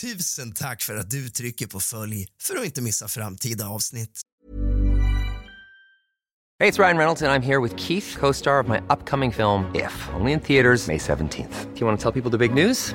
Tusen 0.00 0.52
tack 0.52 0.82
för 0.82 0.96
att 0.96 1.10
du 1.10 1.28
trycker 1.28 1.66
på 1.66 1.80
följ 1.80 2.28
för 2.42 2.56
att 2.56 2.64
inte 2.64 2.82
missa 2.82 3.08
framtida 3.08 3.68
avsnitt. 3.68 4.20
Det 6.58 6.68
är 6.68 6.72
Ryan 6.72 6.98
Reynolds 6.98 7.22
Jag 7.22 7.34
är 7.34 7.40
här 7.40 7.60
med 7.60 7.80
Keith, 7.80 8.18
co-star 8.18 8.62
of 8.62 8.68
my 8.68 8.78
upcoming 8.78 9.32
film 9.32 9.64
If, 9.74 10.08
only 10.20 10.32
in 10.32 10.40
theaters 10.40 10.86
May 10.86 10.98
17th. 10.98 11.74
Do 11.74 11.80
you 11.80 11.86
want 11.86 12.00
to 12.00 12.12
tell 12.12 12.22
people 12.22 12.38
the 12.38 12.48
big 12.48 12.66
news? 12.66 12.94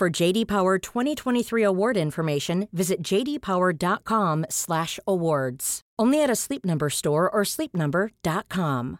For 0.00 0.22
JD 0.22 0.46
Power 0.46 0.78
2023 0.78 1.62
award 1.62 1.96
information, 1.96 2.68
visit 2.72 3.00
jdpower.com/awards. 3.00 5.80
Only 6.02 6.22
at 6.22 6.30
a 6.30 6.36
Sleep 6.36 6.64
Number 6.64 6.90
store 6.90 7.30
or 7.30 7.44
sleepnumber.com. 7.44 8.98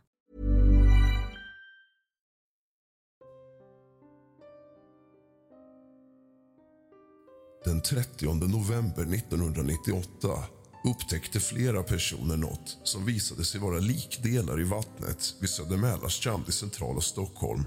Den 7.65 7.83
30 7.83 8.27
november 8.27 9.03
1998 9.03 10.45
upptäckte 10.85 11.41
flera 11.41 11.83
personer 11.83 12.37
något 12.37 12.79
som 12.85 13.05
visade 13.05 13.45
sig 13.45 13.61
vara 13.61 13.79
likdelar 13.79 14.61
i 14.61 14.65
vattnet 14.65 15.35
vid 15.41 15.51
Södermälarstrand 15.51 16.49
i 16.49 16.53
centrala 16.53 17.01
Stockholm. 17.01 17.65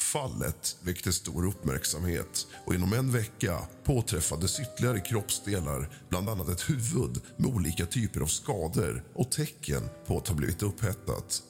Fallet 0.00 0.76
väckte 0.82 1.12
stor 1.12 1.46
uppmärksamhet 1.46 2.46
och 2.64 2.74
inom 2.74 2.92
en 2.92 3.12
vecka 3.12 3.58
påträffades 3.84 4.60
ytterligare 4.60 5.00
kroppsdelar 5.00 5.90
bland 6.08 6.28
annat 6.28 6.48
ett 6.48 6.70
huvud 6.70 7.20
med 7.36 7.54
olika 7.54 7.86
typer 7.86 8.20
av 8.20 8.26
skador 8.26 9.04
och 9.14 9.30
tecken 9.30 9.88
på 10.06 10.18
att 10.18 10.28
ha 10.28 10.34
blivit 10.34 10.62
upphettat. 10.62 11.42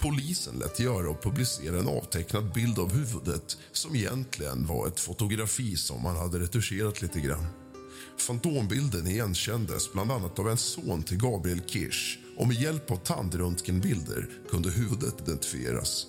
Polisen 0.00 0.54
lät 0.54 0.80
göra 0.80 1.10
och 1.10 1.22
publicera 1.22 1.78
en 1.78 1.88
avtecknad 1.88 2.52
bild 2.52 2.78
av 2.78 2.92
huvudet 2.92 3.56
som 3.72 3.96
egentligen 3.96 4.66
var 4.66 4.86
ett 4.86 5.00
fotografi 5.00 5.76
som 5.76 6.02
man 6.02 6.16
hade 6.16 6.38
retuscherat 6.38 7.02
lite 7.02 7.20
grann. 7.20 7.46
Fantombilden 8.18 9.06
igenkändes 9.06 9.92
bland 9.92 10.12
annat 10.12 10.38
av 10.38 10.48
en 10.48 10.56
son 10.56 11.02
till 11.02 11.18
Gabriel 11.18 11.60
Kirsch 11.66 12.18
och 12.38 12.48
med 12.48 12.56
hjälp 12.56 12.90
av 12.90 12.96
tandröntgenbilder 12.96 14.28
kunde 14.50 14.70
huvudet 14.70 15.20
identifieras. 15.20 16.06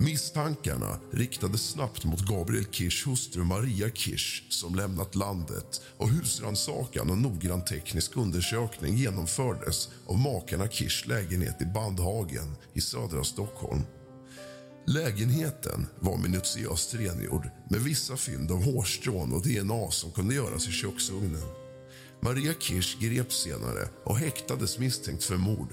Misstankarna 0.00 0.98
riktades 1.10 1.70
snabbt 1.70 2.04
mot 2.04 2.20
Gabriel 2.20 2.64
Kirschs 2.64 3.06
hustru 3.06 3.44
Maria 3.44 3.90
Kirsch 3.90 4.42
som 4.52 4.74
lämnat 4.74 5.14
landet 5.14 5.82
och 5.96 6.08
husrannsakan 6.08 7.10
och 7.10 7.18
noggrann 7.18 7.64
teknisk 7.64 8.16
undersökning 8.16 8.96
genomfördes 8.96 9.88
av 10.06 10.18
makarna 10.18 10.68
Kirschs 10.68 11.06
lägenhet 11.06 11.62
i 11.62 11.66
Bandhagen 11.66 12.56
i 12.74 12.80
södra 12.80 13.24
Stockholm. 13.24 13.82
Lägenheten 14.86 15.86
var 16.00 16.16
minutiöst 16.16 16.94
rengjord 16.94 17.50
med 17.70 17.80
vissa 17.80 18.16
fynd 18.16 18.50
av 18.50 18.64
hårstrån 18.64 19.32
och 19.32 19.42
DNA 19.42 19.90
som 19.90 20.12
kunde 20.12 20.34
göras 20.34 20.68
i 20.68 20.72
köksugnen. 20.72 21.48
Maria 22.22 22.54
Kirsch 22.60 22.98
greps 23.00 23.42
senare 23.42 23.88
och 24.04 24.18
häktades 24.18 24.78
misstänkt 24.78 25.24
för 25.24 25.36
mord. 25.36 25.68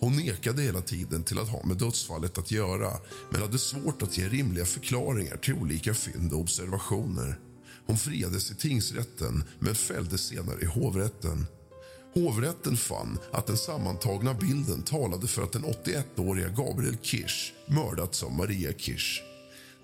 Hon 0.00 0.16
nekade 0.16 0.62
hela 0.62 0.80
tiden 0.80 1.24
till 1.24 1.38
att 1.38 1.48
ha 1.48 1.66
med 1.66 1.76
dödsfallet 1.76 2.38
att 2.38 2.50
göra 2.50 2.92
men 3.30 3.40
hade 3.40 3.58
svårt 3.58 4.02
att 4.02 4.18
ge 4.18 4.28
rimliga 4.28 4.64
förklaringar 4.64 5.36
till 5.36 5.54
olika 5.54 5.94
fynd 5.94 6.32
och 6.32 6.40
observationer. 6.40 7.38
Hon 7.86 7.98
friades 7.98 8.50
i 8.50 8.54
tingsrätten 8.54 9.44
men 9.58 9.74
fälldes 9.74 10.20
senare 10.20 10.60
i 10.60 10.64
hovrätten. 10.64 11.46
Hovrätten 12.14 12.76
fann 12.76 13.18
att 13.32 13.46
den 13.46 13.56
sammantagna 13.56 14.34
bilden 14.34 14.82
talade 14.82 15.26
för 15.26 15.42
att 15.42 15.52
den 15.52 15.64
81-åriga 15.64 16.48
Gabriel 16.48 16.96
Kirsch 17.02 17.52
mördats 17.68 18.22
av 18.22 18.32
Maria 18.32 18.72
Kirsch. 18.72 19.29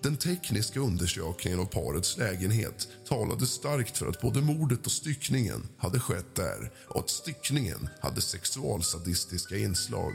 Den 0.03 0.17
tekniska 0.17 0.81
undersökningen 0.81 1.61
av 1.61 1.65
parets 1.65 2.17
lägenhet 2.17 2.89
talade 3.09 3.47
starkt 3.47 3.99
för 3.99 4.07
att 4.07 4.21
både 4.21 4.41
mordet 4.41 4.87
och 4.87 4.93
styckningen 4.93 5.69
hade 5.79 6.01
skett 6.01 6.35
där 6.35 6.73
och 6.89 7.01
att 7.01 7.11
styckningen 7.11 7.89
hade 8.01 8.21
sexualsadistiska 8.21 9.57
inslag. 9.57 10.13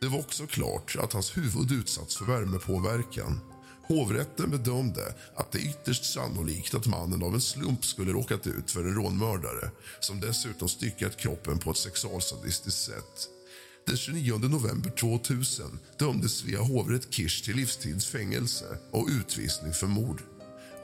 Det 0.00 0.08
var 0.08 0.18
också 0.18 0.46
klart 0.46 0.96
att 1.00 1.12
hans 1.12 1.36
huvud 1.36 1.72
utsatts 1.72 2.16
för 2.16 2.24
värmepåverkan. 2.24 3.40
Hovrätten 3.88 4.50
bedömde 4.50 5.14
att 5.34 5.52
det 5.52 5.58
är 5.58 5.70
ytterst 5.70 6.12
sannolikt 6.12 6.74
att 6.74 6.86
mannen 6.86 7.22
av 7.22 7.34
en 7.34 7.40
slump 7.40 7.84
skulle 7.84 8.12
råkat 8.12 8.46
ut 8.46 8.70
för 8.70 8.80
en 8.80 8.94
rånmördare 8.94 9.70
som 10.00 10.20
dessutom 10.20 10.68
styckat 10.68 11.16
kroppen 11.16 11.58
på 11.58 11.70
ett 11.70 11.76
sexualsadistiskt 11.76 12.84
sätt. 12.84 13.39
Den 13.86 13.96
29 13.96 14.38
november 14.38 14.90
2000 14.90 15.78
dömdes 15.98 16.32
Svea 16.32 16.60
hovrätt 16.60 17.14
Kirsch 17.14 17.44
till 17.44 17.56
livstidsfängelse 17.56 18.64
och 18.90 19.08
utvisning 19.20 19.72
för 19.72 19.86
mord. 19.86 20.22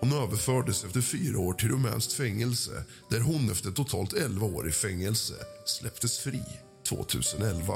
Hon 0.01 0.13
överfördes 0.13 0.85
efter 0.85 1.01
fyra 1.01 1.39
år 1.39 1.53
till 1.53 1.69
rumänskt 1.69 2.13
fängelse 2.13 2.85
där 3.11 3.21
hon 3.21 3.51
efter 3.51 3.71
totalt 3.71 4.13
11 4.13 4.47
år 4.47 4.69
i 4.69 4.73
fängelse 4.73 5.35
släpptes 5.65 6.19
fri 6.19 6.43
2011. 6.89 7.75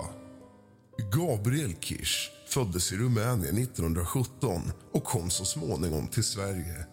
Gabriel 1.13 1.75
Kirsch 1.81 2.31
föddes 2.49 2.93
i 2.93 2.97
Rumänien 2.97 3.59
1917 3.59 4.73
och 4.93 5.05
kom 5.05 5.31
så 5.31 5.45
småningom 5.45 6.09
till 6.09 6.25
Sverige. 6.25 6.87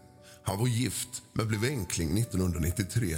Han 0.44 0.60
var 0.60 0.68
gift, 0.68 1.24
men 1.34 1.48
blev 1.48 1.64
enkling 1.64 2.18
1993. 2.18 3.18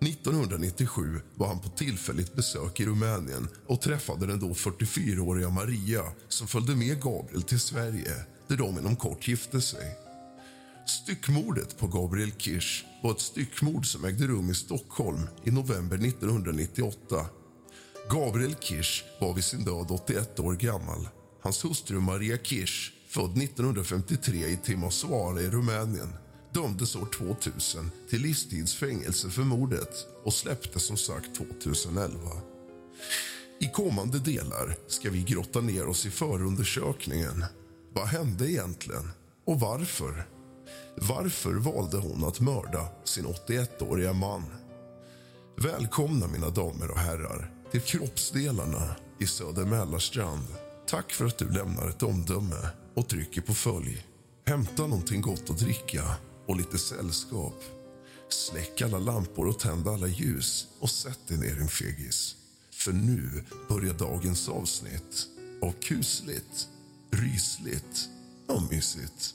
1997 0.00 1.20
var 1.34 1.46
han 1.46 1.60
på 1.60 1.68
tillfälligt 1.68 2.34
besök 2.34 2.80
i 2.80 2.86
Rumänien 2.86 3.48
och 3.66 3.80
träffade 3.80 4.26
den 4.26 4.40
då 4.40 4.48
44-åriga 4.48 5.50
Maria 5.50 6.04
som 6.28 6.46
följde 6.46 6.76
med 6.76 7.02
Gabriel 7.02 7.42
till 7.42 7.60
Sverige, 7.60 8.14
där 8.48 8.56
de 8.56 8.78
inom 8.78 8.96
kort 8.96 9.28
gifte 9.28 9.60
sig. 9.60 9.96
Styckmordet 10.86 11.78
på 11.78 11.86
Gabriel 11.86 12.32
Kirsch 12.38 12.84
var 13.02 13.10
ett 13.10 13.20
styckmord 13.20 13.86
som 13.86 14.04
ägde 14.04 14.26
rum 14.26 14.50
i 14.50 14.54
Stockholm 14.54 15.28
i 15.44 15.50
november 15.50 15.96
1998. 15.96 17.26
Gabriel 18.10 18.54
Kirsch 18.60 19.04
var 19.20 19.34
vid 19.34 19.44
sin 19.44 19.64
död 19.64 19.86
81 19.90 20.40
år 20.40 20.54
gammal. 20.54 21.08
Hans 21.42 21.64
hustru 21.64 22.00
Maria 22.00 22.38
Kirsch, 22.38 22.92
född 23.08 23.38
1953 23.38 24.46
i 24.46 24.56
Timisoara 24.56 25.40
i 25.40 25.50
Rumänien 25.50 26.12
dömdes 26.54 26.96
år 26.96 27.06
2000 27.06 27.90
till 28.10 28.22
livstidsfängelse 28.22 29.30
för 29.30 29.42
mordet 29.42 30.06
och 30.24 30.34
släpptes 30.34 30.86
som 30.86 30.96
sagt 30.96 31.34
2011. 31.36 32.18
I 33.60 33.68
kommande 33.68 34.18
delar 34.18 34.76
ska 34.86 35.10
vi 35.10 35.22
grotta 35.22 35.60
ner 35.60 35.86
oss 35.86 36.06
i 36.06 36.10
förundersökningen. 36.10 37.44
Vad 37.92 38.06
hände 38.06 38.50
egentligen? 38.50 39.10
Och 39.46 39.60
varför? 39.60 40.26
Varför 40.96 41.54
valde 41.54 41.96
hon 41.96 42.24
att 42.24 42.40
mörda 42.40 42.88
sin 43.04 43.26
81-åriga 43.26 44.12
man? 44.12 44.44
Välkomna, 45.56 46.26
mina 46.26 46.50
damer 46.50 46.90
och 46.90 46.98
herrar, 46.98 47.50
till 47.70 47.80
kroppsdelarna 47.80 48.96
i 49.20 49.26
Söder 49.26 49.64
Mälarstrand. 49.64 50.46
Tack 50.86 51.12
för 51.12 51.26
att 51.26 51.38
du 51.38 51.50
lämnar 51.50 51.88
ett 51.88 52.02
omdöme 52.02 52.68
och 52.94 53.08
trycker 53.08 53.40
på 53.40 53.54
följ. 53.54 54.06
Hämta 54.46 54.86
någonting 54.86 55.20
gott 55.20 55.50
att 55.50 55.58
dricka 55.58 56.02
och 56.46 56.56
lite 56.56 56.78
sällskap. 56.78 57.62
Släck 58.28 58.82
alla 58.82 58.98
lampor 58.98 59.46
och 59.46 59.58
tänd 59.58 59.88
alla 59.88 60.06
ljus 60.06 60.66
och 60.80 60.90
sätt 60.90 61.18
dig 61.28 61.38
ner, 61.38 61.54
din 61.54 61.68
fegis. 61.68 62.36
För 62.72 62.92
nu 62.92 63.44
börjar 63.68 63.94
dagens 63.94 64.48
avsnitt 64.48 65.28
av 65.62 65.72
kusligt, 65.72 66.68
rysligt 67.10 68.08
och 68.48 68.62
mysigt. 68.70 69.34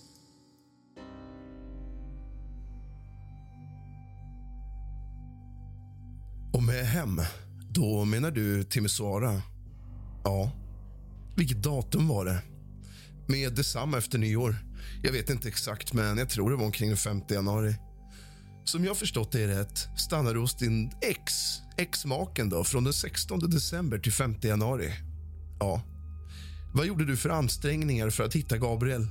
Och 6.53 6.63
med 6.63 6.85
hem, 6.85 7.21
då 7.69 8.05
menar 8.05 8.31
du 8.31 8.63
Timisoara? 8.63 9.41
Ja. 10.23 10.51
Vilket 11.35 11.63
datum 11.63 12.07
var 12.07 12.25
det? 12.25 12.41
Med 13.27 13.53
detsamma 13.53 13.97
efter 13.97 14.17
nyår. 14.17 14.55
Jag 15.03 15.11
vet 15.11 15.29
inte 15.29 15.47
exakt, 15.47 15.93
men 15.93 16.17
jag 16.17 16.29
tror 16.29 16.49
det 16.49 16.55
var 16.55 16.65
omkring 16.65 16.89
den 16.89 16.97
5 16.97 17.21
januari. 17.29 17.75
Som 18.63 18.85
jag 18.85 18.97
förstått 18.97 19.31
det 19.31 19.47
rätt 19.47 19.87
stannade 19.97 20.35
du 20.35 20.39
hos 20.39 20.55
din 20.55 20.91
ex, 21.01 21.33
ex-maken 21.77 22.49
då, 22.49 22.63
från 22.63 22.83
den 22.83 22.93
16 22.93 23.39
december 23.39 23.99
till 23.99 24.13
5 24.13 24.35
januari. 24.41 24.93
Ja. 25.59 25.81
Vad 26.73 26.85
gjorde 26.85 27.05
du 27.05 27.17
för 27.17 27.29
ansträngningar 27.29 28.09
för 28.09 28.23
att 28.23 28.35
hitta 28.35 28.57
Gabriel? 28.57 29.07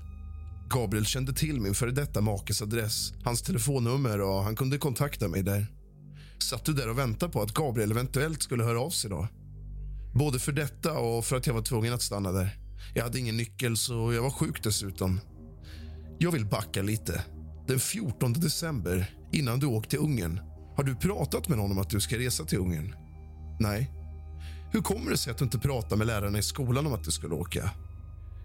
Gabriel 0.71 1.07
kände 1.07 1.33
till 1.33 1.61
min 1.61 1.75
före 1.75 1.91
detta 1.91 2.21
makes 2.21 2.63
adress, 2.63 3.13
hans 3.25 3.43
telefonnummer 3.43 4.21
och 4.21 4.43
han 4.43 4.57
kunde 4.57 4.79
kontakta 4.79 5.29
mig 5.29 5.43
där. 5.43 5.67
Satt 6.39 6.65
du 6.65 6.73
där 6.73 6.89
och 6.89 6.99
väntade 6.99 7.33
på 7.33 7.43
att 7.43 7.55
Gabriel 7.55 7.91
eventuellt 7.91 8.43
skulle 8.43 8.65
höra 8.65 8.81
av 8.81 8.91
sig 8.91 9.11
då? 9.11 9.29
Både 10.15 10.39
för 10.39 10.53
detta 10.53 10.99
och 10.99 11.25
för 11.25 11.37
att 11.37 11.47
jag 11.47 11.55
var 11.55 11.63
tvungen 11.63 11.95
att 11.95 12.03
stanna 12.03 12.33
där. 12.33 12.59
Jag 12.95 13.03
hade 13.03 13.19
ingen 13.19 13.37
nyckel, 13.37 13.77
så 13.77 14.13
jag 14.13 14.23
var 14.23 14.31
sjuk 14.31 14.63
dessutom. 14.63 15.21
Jag 16.21 16.33
vill 16.33 16.47
backa 16.47 16.83
lite. 16.83 17.25
Den 17.67 17.81
14 17.81 18.33
december, 18.33 19.11
innan 19.33 19.59
du 19.59 19.67
åkte 19.67 19.91
till 19.91 19.99
Ungern 19.99 20.41
har 20.77 20.85
du 20.85 20.95
pratat 20.95 21.49
med 21.49 21.59
honom 21.59 21.79
om 21.79 21.83
att 21.83 21.91
du 21.91 22.01
ska 22.01 22.19
resa 22.19 22.45
till 22.45 22.59
Ungern? 22.59 22.95
Nej. 23.61 23.91
Hur 24.73 24.81
kommer 24.81 25.11
det 25.11 25.17
sig 25.17 25.31
att 25.31 25.39
du 25.39 25.45
inte 25.45 25.59
pratade 25.59 25.97
med 25.97 26.07
lärarna 26.07 26.39
i 26.39 26.43
skolan 26.43 26.87
om 26.87 26.93
att 26.93 27.05
du 27.05 27.11
skulle 27.11 27.35
åka? 27.35 27.71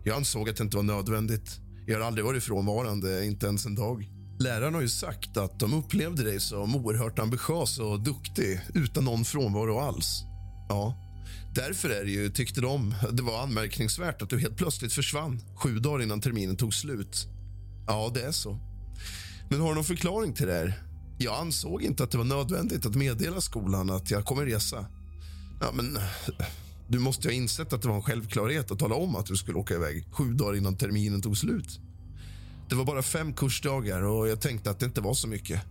Jag 0.04 0.18
ansåg 0.18 0.50
att 0.50 0.58
det 0.58 0.64
inte 0.64 0.78
var 0.78 0.84
nödvändigt. 0.84 1.60
Jag 1.88 2.00
har 2.00 2.08
aldrig 2.08 2.26
varit 2.26 2.44
frånvarande, 2.44 3.26
inte 3.26 3.46
ens 3.46 3.66
en 3.66 3.76
dag. 3.76 4.10
Lärarna 4.40 4.78
har 4.78 4.82
ju 4.82 4.90
sagt 4.90 5.38
att 5.38 5.60
de 5.60 5.74
upplevde 5.74 6.24
dig 6.24 6.40
som 6.40 6.76
oerhört 6.76 7.20
ambitiös 7.20 7.80
och 7.80 8.04
duktig 8.04 8.62
utan 8.74 9.06
någon 9.06 9.26
frånvaro 9.26 9.80
alls. 9.80 10.24
Ja, 10.70 10.98
därför 11.56 11.90
är 11.90 12.04
det 12.04 12.12
ju, 12.12 12.30
tyckte 12.30 12.62
de, 12.62 12.96
det 13.12 13.24
var 13.24 13.44
anmärkningsvärt 13.44 14.22
att 14.22 14.30
du 14.30 14.40
helt 14.40 14.58
plötsligt 14.58 14.94
försvann 14.94 15.42
sju 15.56 15.80
dagar 15.80 16.04
innan 16.04 16.22
terminen 16.22 16.56
tog 16.56 16.74
slut. 16.74 17.28
Ja, 17.88 18.12
det 18.14 18.22
är 18.22 18.32
så. 18.32 18.60
Men 19.50 19.62
har 19.62 19.70
du 19.70 19.76
någon 19.76 19.84
förklaring 19.84 20.34
till 20.34 20.48
det 20.48 20.54
här? 20.54 20.84
Jag 21.18 21.40
ansåg 21.40 21.82
inte 21.82 22.04
att 22.04 22.12
det 22.12 22.18
var 22.18 22.26
nödvändigt 22.26 22.86
att 22.86 22.96
meddela 22.96 23.42
skolan 23.42 23.90
att 23.90 24.12
jag 24.12 24.26
kommer 24.26 24.46
resa. 24.46 24.86
Ja, 25.62 25.72
men 25.74 26.00
du 26.88 27.00
måste 27.00 27.28
ha 27.28 27.34
insett 27.34 27.74
att 27.74 27.82
det 27.82 27.88
var 27.88 27.96
en 27.96 28.02
självklarhet 28.02 28.72
att 28.72 28.80
tala 28.80 28.96
om 28.96 29.16
att 29.16 29.26
du 29.26 29.38
skulle 29.38 29.58
åka 29.58 29.74
iväg 29.74 30.06
sju 30.12 30.34
dagar 30.34 30.58
innan 30.58 30.78
terminen 30.78 31.22
tog 31.22 31.38
slut. 31.38 31.80
Det 32.70 32.76
var 32.76 32.86
bara 32.86 33.02
fem 33.02 33.34
kursdagar 33.34 34.02
och 34.02 34.28
jag 34.28 34.42
tänkte 34.42 34.72
att 34.72 34.80
det 34.80 34.86
inte 34.86 35.02
var 35.02 35.14
så 35.14 35.28
mycket. 35.28 35.62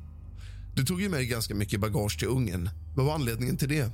Du 0.74 0.84
tog 0.84 1.00
ju 1.00 1.08
med 1.08 1.18
dig 1.18 1.26
ganska 1.26 1.54
mycket 1.54 1.80
bagage 1.80 2.18
till 2.18 2.28
Ungern. 2.28 2.70
Vad 2.96 3.06
var 3.06 3.14
anledningen 3.14 3.56
till 3.56 3.68
det? 3.68 3.90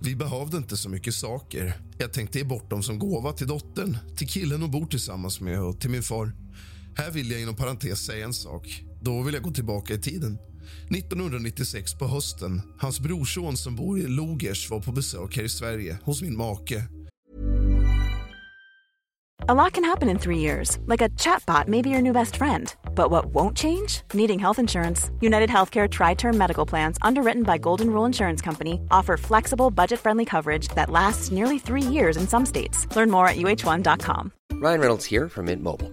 Vi 0.00 0.16
behövde 0.16 0.56
inte 0.56 0.76
så 0.76 0.88
mycket 0.88 1.14
saker. 1.14 1.76
Jag 1.98 2.12
tänkte 2.12 2.38
ge 2.38 2.44
bort 2.44 2.70
dem 2.70 2.82
som 2.82 2.98
gåva 2.98 3.32
till 3.32 3.46
dottern, 3.46 3.98
till 4.16 4.28
killen 4.28 4.62
hon 4.62 4.70
bor 4.70 4.86
tillsammans 4.86 5.40
med 5.40 5.60
och 5.60 5.80
till 5.80 5.90
min 5.90 6.02
far. 6.02 6.32
Här 6.96 7.10
vill 7.10 7.30
jag 7.30 7.40
inom 7.40 7.56
parentes 7.56 7.98
säga 7.98 8.24
en 8.24 8.34
sak. 8.34 8.82
Då 9.00 9.22
vill 9.22 9.34
jag 9.34 9.42
gå 9.42 9.50
tillbaka 9.50 9.94
i 9.94 9.98
tiden. 9.98 10.38
1996 10.96 11.94
på 11.94 12.06
hösten. 12.06 12.62
Hans 12.78 13.00
brorson 13.00 13.56
som 13.56 13.76
bor 13.76 13.98
i 13.98 14.06
Logers 14.06 14.70
var 14.70 14.80
på 14.80 14.92
besök 14.92 15.36
här 15.36 15.44
i 15.44 15.48
Sverige 15.48 15.98
hos 16.04 16.22
min 16.22 16.36
make. 16.36 16.82
A 19.46 19.54
lot 19.54 19.72
can 19.72 19.84
happen 19.84 20.08
in 20.08 20.18
three 20.18 20.38
years, 20.38 20.78
like 20.86 21.02
a 21.02 21.08
chatbot 21.10 21.68
may 21.68 21.82
be 21.82 21.90
your 21.90 22.00
new 22.00 22.14
best 22.14 22.36
friend. 22.36 22.74
But 22.94 23.10
what 23.10 23.26
won't 23.26 23.58
change? 23.58 24.00
Needing 24.14 24.38
health 24.38 24.58
insurance. 24.58 25.10
United 25.20 25.50
Healthcare 25.50 25.86
Tri 25.90 26.14
Term 26.14 26.38
Medical 26.38 26.64
Plans, 26.64 26.96
underwritten 27.02 27.42
by 27.42 27.58
Golden 27.58 27.90
Rule 27.90 28.06
Insurance 28.06 28.40
Company, 28.40 28.80
offer 28.90 29.18
flexible, 29.18 29.70
budget 29.70 30.00
friendly 30.00 30.24
coverage 30.24 30.68
that 30.68 30.88
lasts 30.88 31.30
nearly 31.30 31.58
three 31.58 31.82
years 31.82 32.16
in 32.16 32.26
some 32.26 32.46
states. 32.46 32.86
Learn 32.96 33.10
more 33.10 33.28
at 33.28 33.36
uh1.com. 33.36 34.32
Ryan 34.52 34.80
Reynolds 34.80 35.04
here 35.04 35.28
from 35.28 35.46
Mint 35.46 35.62
Mobile. 35.62 35.92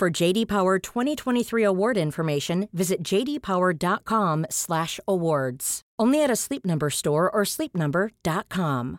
For 0.00 0.22
JD 0.22 0.46
Power 0.46 0.78
2023 0.78 1.64
award 1.64 1.96
information, 1.96 2.68
visit 2.72 3.02
jdpower.com/awards. 3.02 5.80
Only 6.02 6.24
at 6.24 6.30
a 6.30 6.36
Sleep 6.36 6.64
Number 6.64 6.90
store 6.90 7.30
or 7.30 7.44
sleepnumber.com. 7.44 8.98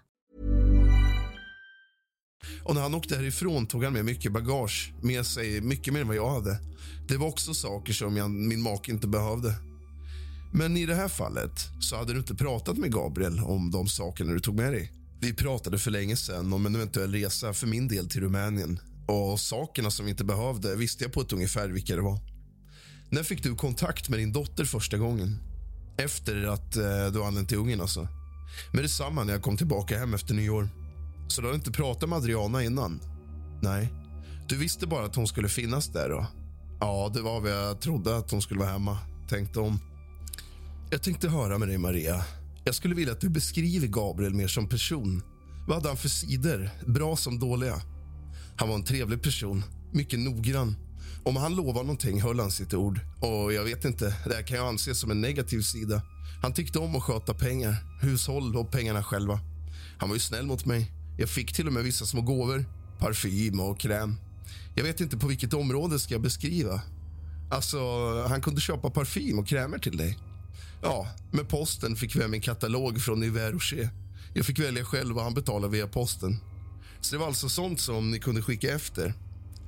Och 2.64 2.76
när 2.76 2.82
han 2.82 2.96
åkte 2.96 3.16
härifrån 3.16 3.68
tog 3.68 3.84
han 3.84 3.94
med 3.94 4.06
mycket 4.06 4.32
bagage, 4.32 4.94
med 5.02 5.26
sig 5.26 5.62
mycket 5.62 5.94
mer 5.94 6.02
än 6.02 6.08
vad 6.08 6.16
jag 6.16 6.30
hade. 6.30 6.58
Det 7.08 7.18
var 7.18 7.28
också 7.28 7.54
saker 7.54 7.94
som 7.94 8.18
jag, 8.18 8.32
min 8.32 8.62
make 8.62 8.92
inte 8.92 9.08
behövde. 9.08 9.54
Men 10.54 10.78
i 10.78 10.86
det 10.86 10.96
här 10.96 11.08
fallet 11.08 11.52
så 11.82 11.96
hade 11.96 12.14
du 12.14 12.20
inte 12.20 12.36
pratat 12.36 12.78
med 12.78 12.94
Gabriel 12.94 13.40
om 13.40 13.72
de 13.72 13.88
sakerna 13.88 14.34
du 14.34 14.40
tog 14.40 14.56
med 14.56 14.74
dig. 14.74 14.94
Vi 15.22 15.34
pratade 15.34 15.78
för 15.78 15.92
länge 15.92 16.16
sedan 16.16 16.54
om 16.54 16.66
en 16.66 16.76
eventuell 16.76 17.12
resa 17.12 17.54
för 17.54 17.68
min 17.68 17.88
del 17.88 18.10
till 18.10 18.22
Rumänien. 18.22 18.80
Och 19.10 19.40
sakerna 19.40 19.92
som 19.92 20.06
vi 20.06 20.12
inte 20.12 20.24
behövde 20.24 20.76
visste 20.76 21.04
jag 21.04 21.14
på 21.14 21.22
ett 21.22 21.34
ungefär 21.34 21.70
vilka 21.70 21.96
det 21.96 22.02
var. 22.02 22.20
När 23.10 23.24
fick 23.24 23.44
du 23.44 23.56
kontakt 23.56 24.10
med 24.10 24.20
din 24.20 24.34
dotter 24.34 24.66
första 24.66 24.98
gången? 24.98 25.38
Efter 25.98 26.44
att 26.44 26.76
eh, 26.76 27.08
du 27.14 27.24
anlänt 27.24 27.50
till 27.50 27.58
Ungern 27.58 27.82
alltså. 27.82 28.08
Med 28.74 28.84
detsamma 28.84 29.24
när 29.24 29.34
jag 29.34 29.42
kom 29.42 29.58
tillbaka 29.58 30.00
hem 30.00 30.14
efter 30.14 30.34
nyår. 30.34 30.70
Så 31.28 31.42
du 31.42 31.48
har 31.48 31.56
inte 31.56 31.72
pratat 31.72 32.10
med 32.10 32.18
Adriana 32.18 32.64
innan? 32.64 33.02
Nej. 33.62 33.94
Du 34.48 34.58
visste 34.58 34.88
bara 34.88 35.06
att 35.06 35.16
hon 35.16 35.28
skulle 35.28 35.50
finnas 35.50 35.88
där 35.88 36.10
då? 36.10 36.26
Ja, 36.80 37.12
det 37.14 37.22
var 37.22 37.42
vad 37.42 37.52
jag 37.52 37.82
trodde 37.82 38.18
att 38.18 38.32
hon 38.32 38.42
skulle 38.42 38.60
vara 38.60 38.72
hemma. 38.72 38.98
Tänkte 39.30 39.60
om. 39.60 39.80
Jag 40.92 41.04
tänkte 41.04 41.30
höra 41.30 41.58
med 41.58 41.68
dig, 41.68 41.78
Maria. 41.78 42.26
Jag 42.64 42.76
skulle 42.76 42.96
vilja 42.96 43.14
att 43.14 43.22
du 43.22 43.30
beskriver 43.30 43.88
Gabriel 43.88 44.34
mer 44.34 44.48
som 44.48 44.70
person. 44.70 45.24
Vad 45.68 45.78
hade 45.78 45.88
han 45.88 45.98
för 45.98 46.10
sidor, 46.10 46.70
bra 46.86 47.16
som 47.16 47.40
dåliga? 47.40 47.82
Han 48.60 48.70
var 48.70 48.76
en 48.76 48.84
trevlig 48.84 49.22
person, 49.22 49.64
mycket 49.92 50.20
noggrann. 50.20 50.76
Om 51.24 51.36
han 51.36 51.56
lovade 51.56 51.86
någonting 51.86 52.22
höll 52.22 52.40
han 52.40 52.52
sitt 52.52 52.74
ord. 52.74 53.00
Och 53.20 53.54
jag 53.54 53.64
vet 53.64 53.86
inte, 53.86 54.06
det 54.26 54.36
här 54.36 54.42
kan 54.42 54.58
jag 54.58 54.68
anse 54.68 54.96
som 54.96 55.12
en 55.12 55.22
negativ 55.22 55.62
sida. 55.62 56.02
Han 56.42 56.54
tyckte 56.54 56.80
om 56.80 56.96
att 56.96 57.04
sköta 57.04 57.34
pengar, 57.34 57.76
hushåll 58.02 58.58
och 58.58 58.72
pengarna 58.72 59.04
själva. 59.04 59.40
Han 59.98 60.10
var 60.10 60.16
ju 60.16 60.20
snäll 60.20 60.46
mot 60.46 60.66
mig. 60.66 60.92
Jag 61.18 61.30
fick 61.30 61.54
till 61.54 61.68
och 61.68 61.74
med 61.74 61.84
vissa 61.84 62.06
små 62.06 62.22
gåvor, 62.22 62.66
parfym 63.00 63.60
och 63.60 63.80
kräm. 63.80 64.16
Jag 64.76 64.84
vet 64.84 65.02
inte 65.02 65.18
på 65.18 65.28
vilket 65.28 65.54
område 65.54 66.00
ska 66.00 66.14
jag 66.14 66.22
beskriva. 66.22 66.82
Alltså, 67.52 67.80
han 68.28 68.42
kunde 68.42 68.62
köpa 68.62 68.90
parfym 68.90 69.40
och 69.40 69.48
krämer 69.48 69.78
till 69.78 69.98
dig. 69.98 70.18
Ja, 70.82 71.08
med 71.32 71.50
posten 71.50 71.96
fick 71.96 72.16
vi 72.16 72.22
hem 72.22 72.34
en 72.34 72.42
katalog 72.42 73.02
från 73.02 73.24
Yves 73.24 73.52
Rocher. 73.52 73.90
Jag 74.34 74.46
fick 74.46 74.60
välja 74.60 74.86
själv 74.86 75.16
vad 75.16 75.24
han 75.24 75.34
betalade 75.34 75.72
via 75.72 75.88
posten. 75.88 76.40
Så 77.02 77.16
det 77.16 77.20
var 77.20 77.28
alltså 77.28 77.50
sånt 77.50 77.80
som 77.80 78.12
ni 78.12 78.20
kunde 78.20 78.42
skicka 78.42 78.76
efter. 78.76 79.14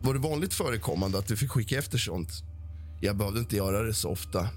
Var 0.02 0.14
det 0.14 0.20
vanligt 0.20 0.54
förekommande 0.54 1.18
att 1.18 1.28
du 1.28 1.38
fick 1.38 1.50
skicka 1.50 1.78
efter 1.78 1.98
sånt? 1.98 2.32
Jag 3.02 3.18
behövde 3.18 3.40
inte 3.40 3.56
göra 3.56 3.84
det 3.84 3.94
så 3.94 4.10
ofta. 4.10 4.50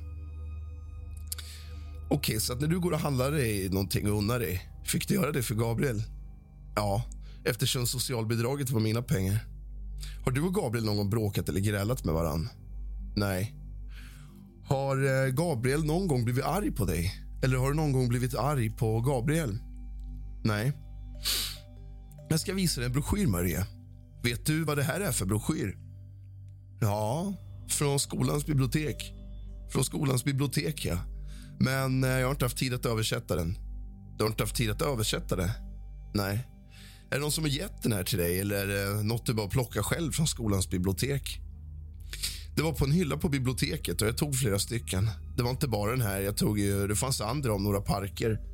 Okej, 2.11 2.40
så 2.40 2.52
att 2.52 2.61
när 2.61 2.69
du 2.69 2.81
går 2.81 2.93
och 2.93 2.99
handlar 2.99 3.31
dig 3.31 3.69
någonting 3.69 4.11
och 4.11 4.19
unnar 4.19 4.38
dig, 4.38 4.71
fick 4.85 5.09
du 5.09 5.14
göra 5.14 5.33
det 5.33 5.43
för 5.43 5.54
Gabriel? 5.54 6.02
Ja, 6.76 7.02
eftersom 7.45 7.87
socialbidraget 7.87 8.71
var 8.71 8.81
mina 8.81 9.02
pengar. 9.02 9.38
Har 10.25 10.33
du 10.33 10.40
och 10.40 10.54
Gabriel 10.54 10.85
någon 10.85 10.97
gång 10.97 11.11
bråkat 11.11 11.49
eller 11.49 11.61
grälat 11.61 12.04
med 12.04 12.14
varann? 12.14 12.49
Nej. 13.16 13.54
Har 14.64 15.25
eh, 15.26 15.33
Gabriel 15.33 15.85
någon 15.85 16.09
gång 16.09 16.25
blivit 16.25 16.45
arg 16.45 16.71
på 16.71 16.85
dig? 16.85 17.12
Eller 17.43 17.57
har 17.57 17.69
du 17.69 17.76
någon 17.76 17.93
gång 17.93 18.09
blivit 18.09 18.35
arg 18.35 18.71
på 18.71 19.00
Gabriel? 19.00 19.59
Nej. 20.45 20.73
Jag 22.35 22.41
ska 22.41 22.55
visa 22.55 22.81
dig 22.81 22.87
en 22.87 22.93
broschyr, 22.93 23.26
Maria. 23.26 23.67
Vet 24.23 24.47
du 24.47 24.64
vad 24.64 24.76
det 24.76 24.83
här 24.83 25.00
är 25.00 25.12
för 25.12 25.26
broschyr? 25.26 25.79
Ja, 26.81 27.35
från 27.69 28.00
skolans 28.00 28.47
bibliotek. 28.47 29.14
Från 29.73 29.85
skolans 29.85 30.25
bibliotek, 30.25 30.85
ja. 30.85 30.99
Men 31.61 32.05
eh, 32.05 32.11
jag 32.11 32.26
har 32.26 32.31
inte 32.31 32.45
haft 32.45 32.59
tid 32.59 32.75
att 32.75 32.87
översätta 32.87 33.37
den. 33.37 33.59
Du 34.19 34.25
har 34.25 34.31
inte 34.31 34.43
haft 34.43 34.57
tid 34.57 34.71
att 34.71 34.83
översätta 34.83 35.37
det? 35.37 35.50
Nej. 36.14 36.49
Är 37.11 37.14
det 37.14 37.19
någon 37.19 37.33
som 37.33 37.45
har 37.45 37.50
gett 37.50 37.83
den 37.83 37.93
här 37.93 38.05
till 38.05 38.19
dig 38.19 38.41
eller 38.41 38.69
är 38.69 38.97
det 38.97 39.03
något 39.03 39.26
du 39.26 39.35
bara 39.35 39.49
plockar 39.49 39.83
själv 39.83 40.12
från 40.12 40.26
skolans 40.26 40.71
bibliotek? 40.71 41.41
Det 42.57 42.62
var 42.62 42.73
på 42.73 42.85
en 42.85 42.93
hylla 42.93 43.17
på 43.17 43.29
biblioteket 43.29 44.03
och 44.03 44.09
jag 44.09 44.19
tog 44.19 44.37
flera 44.37 44.59
stycken. 44.59 45.11
Det 45.37 45.43
var 45.43 45.50
inte 45.50 45.69
bara 45.69 45.91
den 45.91 46.03
här, 46.03 46.21
jag 46.21 46.37
tog 46.37 46.59
ju, 46.59 46.87
det 46.87 46.97
fanns 46.97 47.21
andra 47.21 47.55
om 47.55 47.62
några 47.64 47.81
parker. 47.81 48.53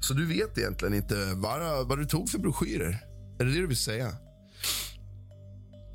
Så 0.00 0.14
du 0.14 0.26
vet 0.26 0.58
egentligen 0.58 0.94
inte 0.94 1.32
vad, 1.34 1.88
vad 1.88 1.98
du 1.98 2.04
tog 2.04 2.28
för 2.28 2.38
broschyrer? 2.38 3.04
Är 3.38 3.44
det 3.44 3.52
det 3.52 3.60
du 3.60 3.66
vill 3.66 3.76
säga? 3.76 4.16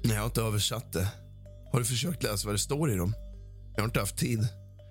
Nej, 0.04 0.14
jag 0.14 0.22
har 0.22 0.26
inte 0.26 0.42
översatt 0.42 0.94
det. 0.94 1.08
Har 1.72 1.80
du 1.80 1.86
försökt 1.86 2.24
läsa 2.24 2.48
vad 2.48 2.56
det 2.56 2.60
står 2.60 2.92
i 2.92 2.96
dem? 2.96 3.14
Jag 3.76 3.82
har 3.82 3.88
inte 3.88 4.00
haft 4.00 4.18
tid. 4.18 4.48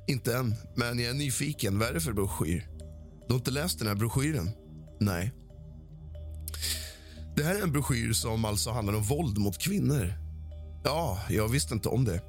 Inte 0.09 0.37
än, 0.37 0.55
men 0.77 0.99
jag 0.99 1.11
är 1.11 1.15
nyfiken. 1.15 1.79
Vad 1.79 1.89
är 1.89 1.95
det 1.95 2.01
för 2.01 2.13
broschyr? 2.13 2.69
Du 3.29 3.35
har 3.35 3.39
inte 3.39 3.51
läst 3.51 3.79
den 3.79 3.89
här 3.89 3.95
broschyren? 3.95 4.51
Nej. 5.01 5.33
Det 7.37 7.45
här 7.45 7.55
är 7.55 7.63
en 7.63 7.73
broschyr 7.73 8.13
som 8.13 8.45
alltså 8.45 8.71
handlar 8.71 8.95
om 8.95 9.03
våld 9.03 9.39
mot 9.39 9.59
kvinnor. 9.59 10.15
Ja, 10.85 11.19
jag 11.29 11.49
visste 11.49 11.75
inte 11.75 11.89
om 11.89 12.05
det. 12.05 12.21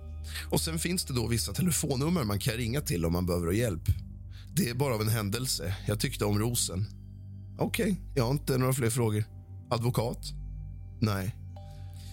Och 0.51 0.61
Sen 0.61 0.79
finns 0.79 1.05
det 1.05 1.13
då 1.13 1.27
vissa 1.27 1.53
telefonnummer 1.53 2.23
man 2.23 2.39
kan 2.39 2.53
ringa 2.53 2.81
till 2.81 3.05
om 3.05 3.13
man 3.13 3.25
behöver 3.25 3.51
hjälp. 3.51 3.83
Det 4.55 4.69
är 4.69 4.73
bara 4.73 4.95
av 4.95 5.01
en 5.01 5.09
händelse. 5.09 5.75
Jag 5.87 5.99
tyckte 5.99 6.25
om 6.25 6.39
rosen. 6.39 6.85
Okej, 7.59 7.91
okay, 7.91 7.95
jag 8.15 8.23
har 8.23 8.31
inte 8.31 8.57
några 8.57 8.73
fler 8.73 8.89
frågor. 8.89 9.23
Advokat? 9.69 10.33
Nej. 10.99 11.35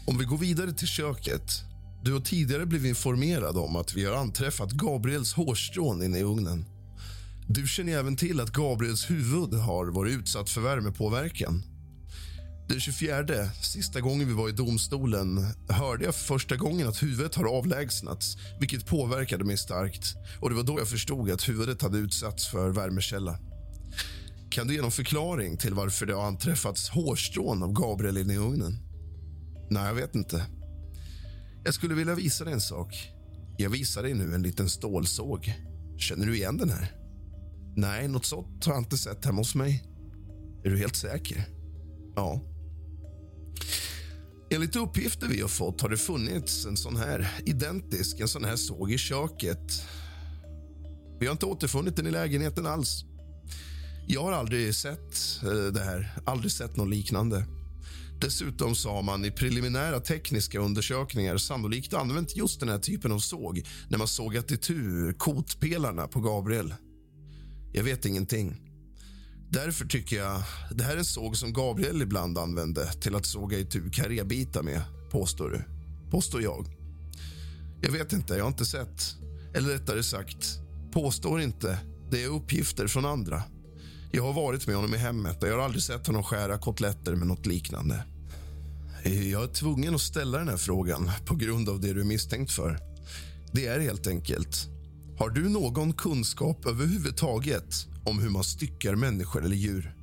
Om 0.07 0.19
vi 0.19 0.25
går 0.25 0.39
vidare 0.39 0.73
till 0.73 0.89
köket. 0.89 1.63
Du 2.05 2.13
har 2.13 2.21
tidigare 2.21 2.67
blivit 2.67 2.89
informerad 2.89 3.57
om 3.57 3.77
att 3.77 3.95
vi 3.95 4.05
har 4.05 4.17
anträffat 4.17 4.73
Gabriels 4.73 5.33
hårstrån 5.33 6.03
inne 6.03 6.19
i 6.19 6.23
ugnen. 6.23 6.65
Du 7.49 7.67
känner 7.69 7.99
även 7.99 8.17
till 8.17 8.41
att 8.41 8.53
Gabriels 8.53 9.11
huvud 9.11 9.55
har 9.55 9.87
varit 9.87 10.19
utsatt 10.19 10.51
för 10.51 10.61
värmepåverkan. 10.61 11.63
Den 12.69 12.81
24, 12.81 13.51
sista 13.63 14.01
gången 14.01 14.29
vi 14.29 14.35
var 14.35 14.49
i 14.49 14.53
domstolen, 14.53 15.47
hörde 15.69 16.05
jag 16.05 16.15
för 16.15 16.25
första 16.25 16.57
gången 16.57 16.89
att 16.89 17.03
huvudet 17.03 17.35
har 17.35 17.45
avlägsnats 17.45 18.37
vilket 18.61 18.87
påverkade 18.87 19.45
mig 19.45 19.59
starkt. 19.59 20.15
Och 20.41 20.51
Det 20.51 20.57
var 20.57 20.63
då 20.63 20.79
jag 20.79 20.89
förstod 20.89 21.31
att 21.31 21.49
huvudet 21.49 21.83
hade 21.83 21.99
utsatts 21.99 22.49
för 22.49 22.71
värmekälla. 22.71 23.39
Kan 24.51 24.67
du 24.67 24.75
ge 24.75 24.81
någon 24.81 24.91
förklaring 24.91 25.57
till 25.57 25.75
varför 25.75 26.07
det 26.07 26.15
har 26.15 26.27
anträffats 26.27 26.89
hårstrån 26.89 27.63
av 27.63 27.73
Gabriel 27.73 28.19
inne 28.19 28.35
i 28.35 28.37
ugnen? 28.37 28.79
Nej, 29.71 29.87
jag 29.87 29.95
vet 29.95 30.15
inte. 30.15 30.47
Jag 31.65 31.75
skulle 31.75 31.95
vilja 31.95 32.15
visa 32.15 32.45
dig 32.45 32.53
en 32.53 32.61
sak. 32.61 33.11
Jag 33.59 33.71
visar 33.71 34.03
dig 34.03 34.15
nu 34.15 34.35
en 34.35 34.43
liten 34.43 34.69
stålsåg. 34.69 35.55
Känner 35.99 36.27
du 36.27 36.37
igen 36.37 36.57
den 36.57 36.71
här? 36.71 36.93
Nej, 37.77 38.09
något 38.09 38.25
sånt 38.25 38.65
har 38.65 38.73
jag 38.73 38.81
inte 38.81 38.99
sett 38.99 39.25
hemma 39.25 39.41
hos 39.41 39.55
mig. 39.55 39.85
Är 40.65 40.71
du 40.71 40.79
helt 40.79 40.97
säker? 40.97 41.49
Ja. 42.17 42.41
Enligt 44.51 44.77
uppgifter 44.77 45.27
vi 45.27 45.41
har 45.41 45.49
fått 45.49 45.81
har 45.81 45.89
det 45.89 45.97
funnits 45.97 46.67
en 46.67 46.77
sån 46.77 46.97
här 46.97 47.31
identisk 47.47 48.21
en 48.21 48.29
sån 48.29 48.45
här 48.45 48.57
såg 48.57 48.93
i 48.93 48.99
köket. 48.99 49.83
Vi 51.21 51.27
har 51.27 51.33
inte 51.33 51.47
återfunnit 51.47 51.97
den 51.97 52.07
i 52.07 52.11
lägenheten 52.11 52.67
alls. 52.67 53.05
Jag 54.07 54.23
har 54.23 54.33
aldrig 54.33 54.75
sett 54.75 55.43
eh, 55.43 55.73
det 55.73 55.81
här, 55.81 56.13
aldrig 56.27 56.53
sett 56.53 56.77
något 56.77 56.89
liknande. 56.89 57.47
Dessutom 58.21 58.75
så 58.75 58.91
har 58.91 59.03
man 59.03 59.25
i 59.25 59.31
preliminära 59.31 60.01
tekniska 60.01 60.59
undersökningar 60.59 61.37
sannolikt 61.37 61.95
använt 61.95 62.37
just 62.37 62.61
den 62.61 62.69
här 62.69 62.79
typen 62.79 63.13
av 63.13 63.19
såg 63.19 63.63
när 63.89 63.99
man 63.99 64.09
sågat 64.09 64.51
itu 64.51 65.13
kotpelarna 65.19 66.07
på 66.07 66.21
Gabriel. 66.21 66.75
Jag 67.73 67.85
vet 67.85 68.05
ingenting. 68.05 68.68
Därför 69.51 69.87
tycker 69.87 70.17
jag 70.17 70.43
det 70.71 70.85
här 70.85 70.93
är 70.93 70.99
en 70.99 71.05
såg 71.05 71.37
som 71.37 71.53
Gabriel 71.53 72.03
ibland 72.03 72.39
använde 72.39 72.93
till 72.93 73.15
att 73.15 73.27
såga 73.27 73.59
itu 73.59 73.91
karrébitar 73.91 74.63
med, 74.63 74.83
påstår 75.11 75.51
du. 75.51 75.63
Påstår 76.11 76.43
jag. 76.43 76.67
Jag 77.81 77.93
vet 77.93 78.13
inte, 78.13 78.35
jag 78.35 78.45
har 78.45 78.49
inte 78.49 78.67
sett. 78.67 79.17
Eller 79.55 79.69
rättare 79.69 80.03
sagt, 80.03 80.59
påstår 80.93 81.41
inte. 81.41 81.79
Det 82.11 82.25
är 82.25 82.29
uppgifter 82.29 82.87
från 82.87 83.07
andra. 83.07 83.43
Jag 84.13 84.23
har 84.23 84.33
varit 84.33 84.67
med 84.67 84.77
honom 84.77 84.95
i 84.95 84.99
hemmet 84.99 85.43
och 85.43 85.49
jag 85.49 85.55
har 85.55 85.65
aldrig 85.65 85.83
sett 85.83 86.07
honom 86.07 86.23
skära 86.23 86.59
kotletter 86.59 87.15
med 87.15 87.29
något 87.29 87.47
liknande. 87.47 88.05
Jag 89.05 89.43
är 89.43 89.53
tvungen 89.55 89.95
att 89.95 90.01
ställa 90.01 90.39
den 90.39 90.49
här 90.49 90.57
frågan 90.57 91.11
på 91.27 91.35
grund 91.35 91.69
av 91.69 91.81
det 91.81 91.93
du 91.93 92.01
är 92.01 92.05
misstänkt 92.05 92.53
för. 92.53 92.79
Det 93.53 93.67
är 93.67 93.81
helt 93.81 94.07
enkelt. 94.07 94.69
Har 95.19 95.31
du 95.31 95.49
någon 95.49 95.93
kunskap 95.93 96.67
överhuvudtaget 96.67 97.88
om 98.09 98.19
hur 98.19 98.31
man 98.31 98.45
styckar 98.45 98.95
människor 98.95 99.45
eller 99.45 99.57
djur? 99.57 99.95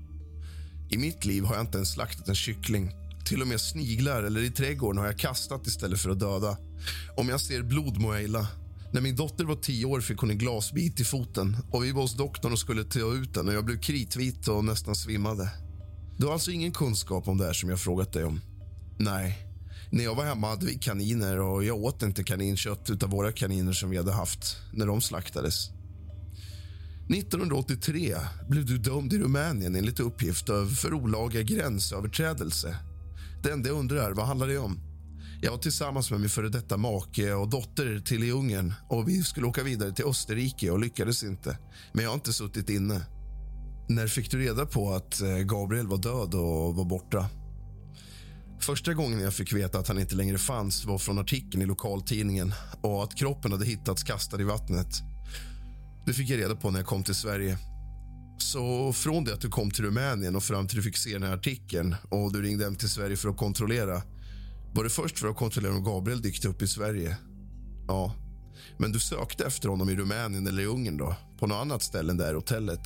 I 0.89 0.97
mitt 0.97 1.25
liv 1.25 1.43
har 1.43 1.55
jag 1.55 1.63
inte 1.63 1.77
ens 1.77 1.93
slaktat 1.93 2.27
en 2.29 2.35
kyckling. 2.35 2.91
Till 3.25 3.41
och 3.41 3.47
med 3.47 3.62
sniglar 3.62 4.24
eller 4.24 4.41
i 4.41 4.51
trädgården 4.51 4.97
har 4.97 5.05
jag 5.05 5.19
kastat 5.19 5.67
istället 5.67 6.00
för 6.00 6.09
att 6.09 6.19
döda. 6.19 6.57
Om 7.17 7.29
jag 7.29 7.41
ser 7.41 7.63
blod 7.63 7.97
mår 7.97 8.15
jag 8.15 8.24
illa. 8.24 8.47
När 8.93 9.01
min 9.01 9.15
dotter 9.15 9.45
var 9.45 9.55
tio 9.55 9.85
år 9.85 10.01
fick 10.01 10.17
hon 10.17 10.29
en 10.29 10.38
glasbit 10.38 11.00
i 11.00 11.03
foten 11.03 11.57
och 11.71 11.83
vi 11.83 11.91
var 11.91 12.01
hos 12.01 12.17
doktorn 12.17 12.51
och 12.51 12.59
skulle 12.59 12.83
ta 12.83 13.13
ut 13.13 13.33
den 13.33 13.47
och 13.47 13.53
jag 13.53 13.65
blev 13.65 13.79
kritvit 13.79 14.47
och 14.47 14.65
nästan 14.65 14.95
svimmade. 14.95 15.50
Du 16.17 16.25
har 16.25 16.33
alltså 16.33 16.51
ingen 16.51 16.71
kunskap 16.71 17.27
om 17.27 17.38
det 17.38 17.45
här 17.45 17.53
som 17.53 17.69
jag 17.69 17.79
frågat 17.79 18.13
dig 18.13 18.24
om? 18.24 18.41
Nej. 18.97 19.38
När 19.91 20.03
jag 20.03 20.15
var 20.15 20.25
hemma 20.25 20.50
hade 20.50 20.65
vi 20.65 20.75
kaniner 20.75 21.39
och 21.39 21.63
jag 21.63 21.77
åt 21.77 22.03
inte 22.03 22.24
kaninkött 22.24 23.03
av 23.03 23.09
våra 23.09 23.31
kaniner 23.31 23.74
som 23.74 23.89
vi 23.89 23.97
hade 23.97 24.12
haft 24.12 24.57
när 24.74 24.85
de 24.85 25.01
slaktades. 25.01 25.75
1983 27.09 28.15
blev 28.50 28.65
du 28.65 28.77
dömd 28.77 29.13
i 29.13 29.17
Rumänien 29.17 29.75
enligt 29.75 30.00
uppgift 30.00 30.45
för 30.81 30.93
olaga 30.93 31.41
gränsöverträdelse. 31.41 32.77
Det 33.43 33.51
enda 33.51 33.69
jag 33.69 33.77
undrar, 33.77 34.12
vad 34.12 34.25
handlar 34.25 34.47
det 34.47 34.57
om? 34.57 34.79
Jag 35.41 35.51
var 35.51 35.57
tillsammans 35.57 36.12
med 36.12 36.19
min 36.19 36.29
före 36.29 36.50
detta 36.50 36.77
make 36.77 37.33
och 37.33 37.50
dotter 37.50 38.00
till 38.00 38.24
i 38.24 38.31
Ungern 38.31 38.74
och 38.89 39.09
vi 39.09 39.24
skulle 39.24 39.47
åka 39.47 39.63
vidare 39.63 39.91
till 39.91 40.05
Österrike 40.05 40.71
och 40.71 40.79
lyckades 40.79 41.24
inte. 41.24 41.57
Men 41.93 42.03
jag 42.03 42.12
har 42.12 42.15
inte 42.15 42.33
suttit 42.33 42.69
inne. 42.69 43.01
När 43.89 44.07
fick 44.07 44.31
du 44.31 44.39
reda 44.39 44.65
på 44.65 44.93
att 44.93 45.21
eh, 45.21 45.38
Gabriel 45.38 45.88
var 45.88 45.97
död 45.97 46.33
och 46.35 46.75
var 46.75 46.85
borta? 46.85 47.29
Första 48.59 48.93
gången 48.93 49.19
jag 49.19 49.33
fick 49.33 49.53
veta 49.53 49.79
att 49.79 49.88
han 49.88 50.00
inte 50.00 50.15
längre 50.15 50.38
fanns 50.38 50.85
var 50.85 50.97
från 50.97 51.19
artikeln 51.19 51.63
i 51.63 51.65
lokaltidningen 51.65 52.53
och 52.81 53.03
att 53.03 53.15
kroppen 53.15 53.51
hade 53.51 53.65
hittats 53.65 54.03
kastad 54.03 54.41
i 54.41 54.43
vattnet. 54.43 55.14
Det 56.05 56.13
fick 56.13 56.29
jag 56.29 56.39
reda 56.39 56.55
på 56.55 56.71
när 56.71 56.79
jag 56.79 56.88
kom 56.88 57.03
till 57.03 57.15
Sverige. 57.15 57.57
Så 58.38 58.93
från 58.93 59.24
det 59.24 59.33
att 59.33 59.41
du 59.41 59.50
kom 59.50 59.71
till 59.71 59.85
Rumänien 59.85 60.35
och 60.35 60.43
fram 60.43 60.67
till 60.67 60.77
du 60.77 60.83
fick 60.83 60.97
se 60.97 61.13
den 61.13 61.24
här 61.24 61.33
artikeln 61.33 61.95
och 62.09 62.33
du 62.33 62.41
ringde 62.41 62.63
hem 62.63 62.75
till 62.75 62.89
Sverige 62.89 63.17
för 63.17 63.29
att 63.29 63.38
kontrollera 63.38 64.01
var 64.75 64.83
det 64.83 64.89
först 64.89 65.19
för 65.19 65.27
att 65.27 65.35
kontrollera 65.35 65.74
om 65.74 65.83
Gabriel 65.83 66.21
dykt 66.21 66.45
upp 66.45 66.62
i 66.62 66.67
Sverige? 66.67 67.17
Ja. 67.88 68.13
Men 68.77 68.91
du 68.91 69.00
sökte 69.00 69.45
efter 69.45 69.69
honom 69.69 69.89
i 69.89 69.95
Rumänien 69.95 70.47
eller 70.47 70.63
i 70.63 70.65
Ungern 70.65 70.97
då? 70.97 71.15
På 71.39 71.47
något 71.47 71.55
annat 71.55 71.83
ställe 71.83 72.12
än 72.12 72.17
det 72.17 72.25
här 72.25 72.33
hotellet? 72.33 72.81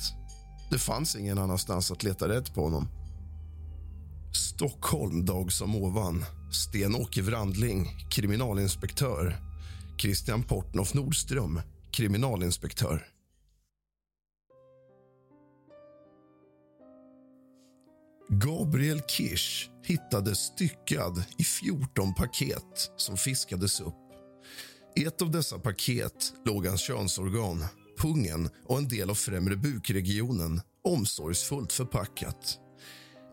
Det 0.70 0.78
fanns 0.78 1.16
ingen 1.16 1.38
annanstans 1.38 1.90
att 1.90 2.02
leta 2.02 2.28
rätt 2.28 2.54
på 2.54 2.64
honom. 2.64 2.88
Stockholm, 4.32 5.24
dag 5.24 5.52
som 5.52 5.76
ovan. 5.76 6.24
Sten-Åke 6.52 7.22
Wrandling, 7.22 7.88
kriminalinspektör. 8.10 9.36
Christian 9.98 10.42
Portnoff 10.42 10.94
Nordström, 10.94 11.60
kriminalinspektör. 11.92 13.06
Gabriel 18.32 19.00
Kirsch 19.00 19.70
hittades 19.84 20.38
styckad 20.38 21.24
i 21.38 21.44
14 21.44 22.14
paket 22.14 22.90
som 22.96 23.16
fiskades 23.16 23.80
upp. 23.80 23.94
I 24.96 25.04
ett 25.04 25.22
av 25.22 25.30
dessa 25.30 25.58
paket 25.58 26.32
låg 26.44 26.66
hans 26.66 26.80
könsorgan, 26.80 27.64
pungen 27.98 28.48
och 28.64 28.78
en 28.78 28.88
del 28.88 29.10
av 29.10 29.14
främre 29.14 29.56
bukregionen 29.56 30.60
omsorgsfullt 30.84 31.72
förpackat. 31.72 32.58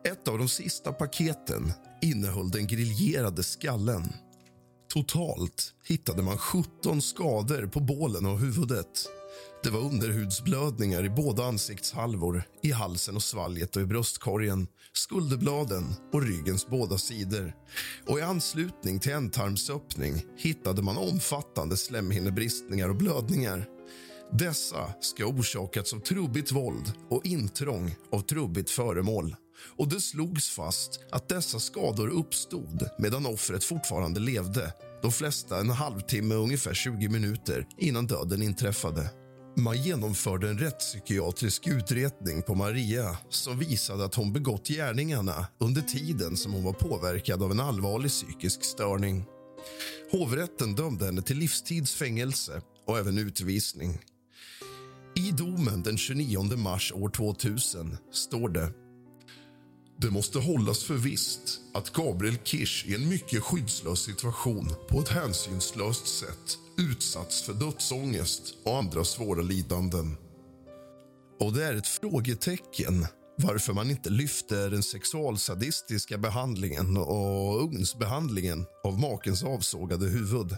Ett 0.07 0.27
av 0.27 0.37
de 0.37 0.49
sista 0.49 0.93
paketen 0.93 1.73
innehöll 2.01 2.51
den 2.51 2.67
griljerade 2.67 3.43
skallen. 3.43 4.13
Totalt 4.93 5.73
hittade 5.83 6.21
man 6.23 6.37
17 6.37 7.01
skador 7.01 7.67
på 7.67 7.79
bålen 7.79 8.25
och 8.25 8.39
huvudet. 8.39 9.07
Det 9.63 9.69
var 9.69 9.79
underhudsblödningar 9.79 11.05
i 11.05 11.09
båda 11.09 11.43
ansiktshalvor, 11.43 12.43
i 12.63 12.71
halsen 12.71 13.15
och 13.15 13.23
svalget 13.23 13.75
och 13.75 13.81
i 13.81 13.85
bröstkorgen, 13.85 14.67
skulderbladen 14.93 15.95
och 16.13 16.21
ryggens 16.21 16.67
båda 16.67 16.97
sidor. 16.97 17.53
Och 18.07 18.19
I 18.19 18.21
anslutning 18.21 18.99
till 18.99 19.11
ändtarmsöppning 19.11 20.25
hittade 20.37 20.81
man 20.81 20.97
omfattande 20.97 21.77
slemhinnebristningar 21.77 22.89
och 22.89 22.95
blödningar. 22.95 23.65
Dessa 24.31 24.93
ska 25.01 25.23
ha 25.23 25.31
orsakats 25.31 25.93
av 25.93 25.99
trubbigt 25.99 26.51
våld 26.51 26.93
och 27.09 27.25
intrång 27.25 27.95
av 28.11 28.19
trubbigt 28.21 28.69
föremål. 28.69 29.35
Och 29.77 29.87
Det 29.89 30.01
slogs 30.01 30.49
fast 30.49 30.99
att 31.11 31.29
dessa 31.29 31.59
skador 31.59 32.07
uppstod 32.07 32.89
medan 32.97 33.25
offret 33.25 33.63
fortfarande 33.63 34.19
levde 34.19 34.73
de 35.01 35.11
flesta 35.11 35.59
en 35.59 35.69
halvtimme, 35.69 36.35
ungefär 36.35 36.73
20 36.73 37.09
minuter 37.09 37.67
innan 37.77 38.07
döden 38.07 38.41
inträffade. 38.41 39.09
Man 39.59 39.77
genomförde 39.77 40.49
en 40.49 40.57
rättspsykiatrisk 40.57 41.67
utredning 41.67 42.41
på 42.41 42.55
Maria 42.55 43.17
som 43.29 43.59
visade 43.59 44.05
att 44.05 44.15
hon 44.15 44.33
begått 44.33 44.67
gärningarna 44.67 45.47
under 45.59 45.81
tiden 45.81 46.37
som 46.37 46.53
hon 46.53 46.63
var 46.63 46.73
påverkad 46.73 47.43
av 47.43 47.51
en 47.51 47.59
allvarlig 47.59 48.11
psykisk 48.11 48.63
störning. 48.63 49.25
Hovrätten 50.11 50.75
dömde 50.75 51.05
henne 51.05 51.21
till 51.21 51.37
livstidsfängelse 51.37 52.61
och 52.87 52.97
även 52.97 53.17
utvisning. 53.17 53.99
I 55.15 55.31
domen 55.31 55.83
den 55.83 55.97
29 55.97 56.57
mars 56.57 56.93
år 56.95 57.09
2000 57.09 57.97
står 58.11 58.49
det 58.49 58.71
det 60.01 60.11
måste 60.11 60.39
hållas 60.39 60.83
för 60.83 60.93
visst 60.93 61.59
att 61.73 61.93
Gabriel 61.93 62.37
Kirsch 62.43 62.85
i 62.87 62.95
en 62.95 63.09
mycket 63.09 63.43
skyddslös 63.43 63.99
situation 63.99 64.71
på 64.89 64.99
ett 64.99 65.09
hänsynslöst 65.09 66.07
sätt 66.07 66.57
utsatts 66.77 67.41
för 67.41 67.53
dödsångest 67.53 68.53
och 68.65 68.77
andra 68.77 69.03
svåra 69.03 69.41
lidanden. 69.41 70.17
Och 71.39 71.53
det 71.53 71.65
är 71.65 71.75
ett 71.75 71.87
frågetecken 71.87 73.05
varför 73.37 73.73
man 73.73 73.91
inte 73.91 74.09
lyfter 74.09 74.69
den 74.69 74.83
sexualsadistiska 74.83 76.17
behandlingen 76.17 76.97
och 76.97 77.63
ugnsbehandlingen 77.63 78.65
av 78.83 78.99
makens 78.99 79.43
avsågade 79.43 80.05
huvud. 80.05 80.57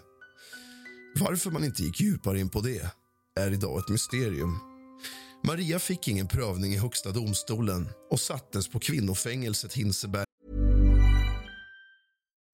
Varför 1.20 1.52
man 1.52 1.64
inte 1.64 1.84
gick 1.84 2.02
djupare 2.02 2.40
in 2.40 2.50
på 2.50 2.62
det 2.62 2.92
är 3.40 3.52
idag 3.52 3.80
ett 3.80 3.90
mysterium. 3.90 4.69
Maria 5.44 5.80
fick 5.80 6.08
ingen 6.08 6.28
prövning 6.28 6.74
i 6.74 6.78
Högsta 6.78 7.12
domstolen 7.12 7.90
och 8.12 8.20
sattes 8.20 8.68
på 8.68 8.80
kvinnofängelset 8.80 9.74
Hinseberg. 9.74 10.26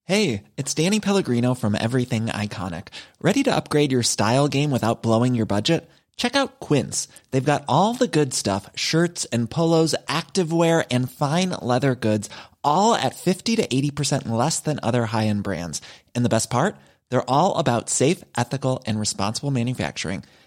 Hey, 0.08 0.44
it's 0.56 0.76
Danny 0.76 1.00
Pellegrino 1.00 1.56
from 1.56 1.76
Everything 1.76 2.26
Iconic. 2.28 2.88
Ready 3.20 3.44
to 3.44 3.56
upgrade 3.56 3.92
your 3.92 4.04
style 4.04 4.48
game 4.48 4.70
without 4.70 5.02
blowing 5.02 5.36
your 5.36 5.48
budget? 5.48 5.90
Check 6.16 6.36
out 6.36 6.60
Quince. 6.60 7.08
They've 7.32 7.52
got 7.54 7.64
all 7.68 7.96
the 7.96 8.20
good 8.20 8.34
stuff 8.34 8.70
shirts 8.76 9.26
and 9.32 9.50
polos, 9.50 9.96
activewear, 10.08 10.86
and 10.92 11.12
fine 11.12 11.56
leather 11.62 11.96
goods, 11.96 12.30
all 12.64 12.94
at 12.94 13.16
50 13.16 13.56
to 13.56 13.68
80% 13.68 14.28
less 14.28 14.60
than 14.60 14.80
other 14.84 15.08
high 15.08 15.26
end 15.26 15.44
brands. 15.44 15.82
And 16.14 16.24
the 16.24 16.30
best 16.30 16.52
part? 16.52 16.76
They're 17.10 17.30
all 17.30 17.58
about 17.58 17.90
safe, 17.90 18.24
ethical, 18.38 18.84
and 18.86 19.00
responsible 19.00 19.52
manufacturing. 19.52 20.24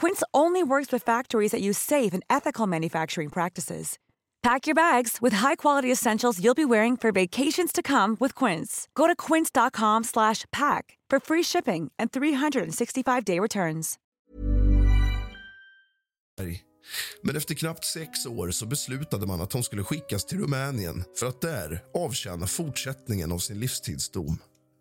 Quince 0.00 0.22
only 0.32 0.62
works 0.62 0.92
with 0.92 1.02
factories 1.02 1.50
that 1.50 1.60
use 1.60 1.78
safe 1.78 2.14
and 2.14 2.22
ethical 2.28 2.66
manufacturing 2.68 3.30
practices. 3.30 3.98
Pack 4.42 4.66
your 4.66 4.74
bags 4.74 5.18
with 5.20 5.36
high-quality 5.36 5.92
essentials 5.92 6.38
you'll 6.40 6.54
be 6.54 6.64
wearing 6.64 6.96
for 6.96 7.12
vacations 7.12 7.72
to 7.72 7.82
come 7.82 8.16
with 8.20 8.34
Quince. 8.44 8.88
Go 8.94 9.06
to 9.06 9.16
quince.com/pack 9.16 10.98
for 11.10 11.20
free 11.20 11.42
shipping 11.42 11.90
and 11.98 12.10
365-day 12.10 13.40
returns. 13.40 13.98
Men 17.22 17.36
efter 17.36 17.54
knappt 17.54 17.84
sex 17.84 18.26
år 18.26 18.50
så 18.50 18.66
beslutade 18.66 19.26
man 19.26 19.40
att 19.40 19.52
hon 19.52 19.62
skulle 19.62 19.84
skickas 19.84 20.24
till 20.24 20.38
Rumänien 20.38 21.04
för 21.18 21.26
att 21.26 21.40
där 21.40 21.82
avtjäna 21.94 22.46
fortsättningen 22.46 23.32
av 23.32 23.38
sin 23.38 23.60
livstidsdom. 23.60 24.38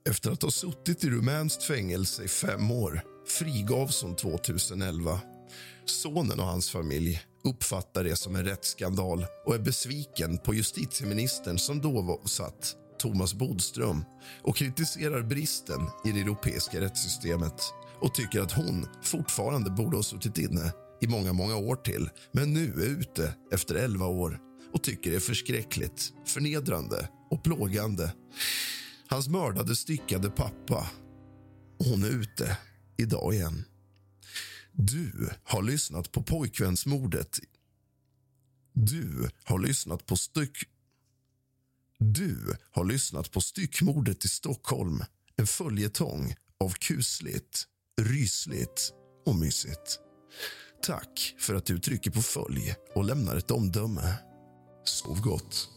Efter 0.09 0.31
att 0.31 0.41
ha 0.41 0.51
suttit 0.51 1.03
i 1.03 1.09
rumänskt 1.09 1.63
fängelse 1.63 2.23
i 2.23 2.27
fem 2.27 2.71
år 2.71 3.14
frigavs 3.27 4.01
hon 4.01 4.15
2011. 4.15 5.19
Sonen 5.85 6.39
och 6.39 6.45
hans 6.45 6.69
familj 6.69 7.21
uppfattar 7.43 8.03
det 8.03 8.15
som 8.15 8.35
en 8.35 8.45
rättsskandal 8.45 9.25
och 9.45 9.55
är 9.55 9.59
besviken 9.59 10.37
på 10.37 10.53
justitieministern 10.53 11.59
som 11.59 11.81
då 11.81 12.01
var 12.01 12.27
satt, 12.27 12.75
Thomas 12.99 13.33
Bodström 13.33 14.05
och 14.41 14.55
kritiserar 14.55 15.21
bristen 15.21 15.81
i 16.05 16.11
det 16.11 16.21
europeiska 16.21 16.81
rättssystemet 16.81 17.61
och 17.99 18.15
tycker 18.15 18.41
att 18.41 18.51
hon 18.51 18.87
fortfarande 19.03 19.69
borde 19.69 19.97
ha 19.97 20.03
suttit 20.03 20.37
inne 20.37 20.73
i 21.01 21.07
många, 21.07 21.33
många 21.33 21.55
år 21.55 21.75
till 21.75 22.09
men 22.31 22.53
nu 22.53 22.73
är 22.73 22.99
ute 22.99 23.33
efter 23.51 23.75
11 23.75 24.05
år 24.05 24.39
och 24.73 24.83
tycker 24.83 25.09
det 25.09 25.15
är 25.15 25.19
förskräckligt, 25.19 26.13
förnedrande 26.25 27.09
och 27.29 27.43
plågande. 27.43 28.13
Hans 29.07 29.27
mördade, 29.27 29.75
styckade 29.75 30.29
pappa. 30.29 30.87
Hon 31.79 32.03
är 32.03 32.09
ute 32.09 32.57
idag 32.97 33.33
igen. 33.33 33.65
Du 34.71 35.29
har 35.43 35.61
lyssnat 35.61 36.11
på 36.11 36.23
pojkvänsmordet. 36.23 37.39
Du 38.73 39.29
har 39.43 39.59
lyssnat 39.59 40.05
på 40.05 40.17
styck... 40.17 40.57
Du 41.97 42.57
har 42.71 42.85
lyssnat 42.85 43.31
på 43.31 43.41
styckmordet 43.41 44.25
i 44.25 44.27
Stockholm. 44.27 45.03
En 45.35 45.47
följetong 45.47 46.35
av 46.59 46.69
kusligt, 46.69 47.63
rysligt 48.01 48.91
och 49.25 49.35
mysigt. 49.35 49.99
Tack 50.83 51.35
för 51.39 51.55
att 51.55 51.65
du 51.65 51.79
trycker 51.79 52.11
på 52.11 52.21
följ 52.21 52.75
och 52.95 53.05
lämnar 53.05 53.35
ett 53.35 53.51
omdöme. 53.51 54.15
Sov 54.83 55.21
gott. 55.21 55.74